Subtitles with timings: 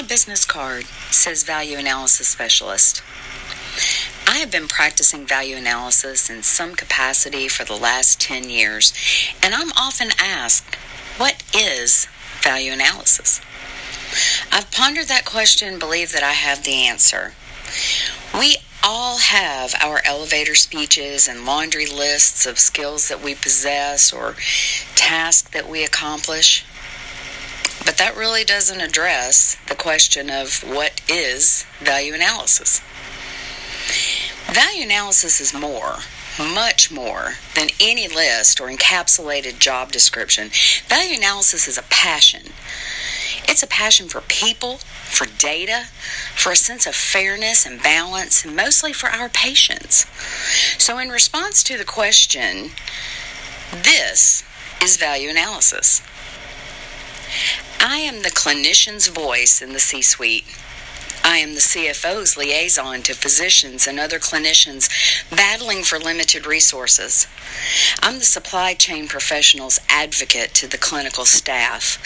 [0.00, 3.02] My business card says Value Analysis Specialist.
[4.26, 8.94] I have been practicing value analysis in some capacity for the last 10 years,
[9.42, 10.76] and I'm often asked,
[11.18, 12.08] what is
[12.40, 13.42] value analysis?
[14.50, 17.34] I've pondered that question and believe that I have the answer.
[18.32, 24.36] We all have our elevator speeches and laundry lists of skills that we possess or
[24.94, 26.64] tasks that we accomplish.
[27.84, 32.80] But that really doesn't address the question of what is value analysis.
[34.52, 35.98] Value analysis is more,
[36.38, 40.50] much more than any list or encapsulated job description.
[40.88, 42.52] Value analysis is a passion.
[43.48, 45.86] It's a passion for people, for data,
[46.34, 50.06] for a sense of fairness and balance, and mostly for our patients.
[50.78, 52.70] So, in response to the question,
[53.72, 54.44] this
[54.82, 56.02] is value analysis.
[57.82, 60.44] I am the clinician's voice in the C suite.
[61.24, 64.90] I am the CFO's liaison to physicians and other clinicians
[65.30, 67.26] battling for limited resources.
[68.02, 71.98] I'm the supply chain professional's advocate to the clinical staff.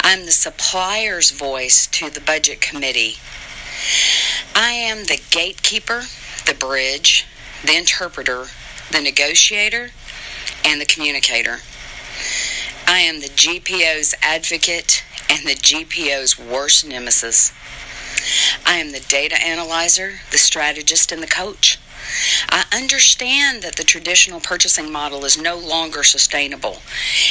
[0.00, 3.16] I'm the supplier's voice to the budget committee.
[4.54, 6.04] I am the gatekeeper,
[6.46, 7.26] the bridge,
[7.62, 8.46] the interpreter,
[8.90, 9.90] the negotiator,
[10.64, 11.58] and the communicator.
[12.86, 17.52] I am the GPO's advocate and the GPO's worst nemesis.
[18.66, 21.78] I am the data analyzer, the strategist, and the coach.
[22.48, 26.78] I understand that the traditional purchasing model is no longer sustainable,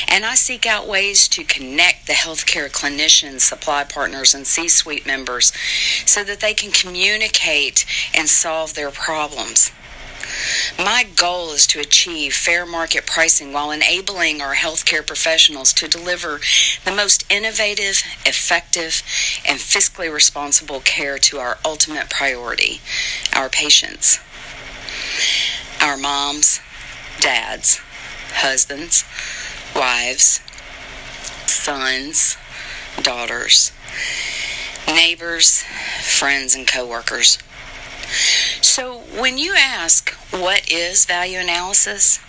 [0.08, 5.08] and I seek out ways to connect the healthcare clinicians, supply partners, and C suite
[5.08, 5.52] members
[6.06, 9.72] so that they can communicate and solve their problems.
[10.78, 16.40] My goal is to achieve fair market pricing while enabling our healthcare professionals to deliver
[16.86, 19.02] the most innovative, effective,
[19.48, 22.80] and fiscally responsible care to our ultimate priority,
[23.36, 24.20] our patients.
[25.82, 26.62] Our moms,
[27.22, 27.82] dads,
[28.34, 29.04] husbands,
[29.76, 30.42] wives,
[31.48, 32.38] sons,
[33.02, 33.72] daughters,
[34.88, 35.64] neighbors,
[36.04, 37.40] friends, and coworkers.
[38.62, 42.20] So, when you ask, what is value analysis?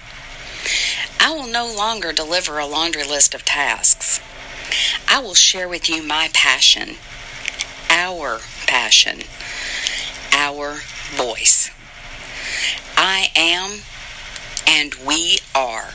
[1.20, 4.20] I will no longer deliver a laundry list of tasks.
[5.08, 6.96] I will share with you my passion,
[7.90, 9.22] our passion,
[10.32, 11.70] our voice.
[12.96, 13.80] I am
[14.66, 15.90] and we are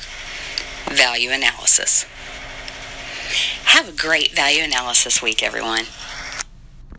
[0.88, 2.06] value analysis.
[3.66, 5.86] Have a great value analysis week, everyone.